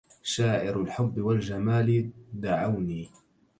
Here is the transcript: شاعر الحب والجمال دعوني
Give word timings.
شاعر 0.23 0.81
الحب 0.81 1.17
والجمال 1.19 2.09
دعوني 2.33 3.09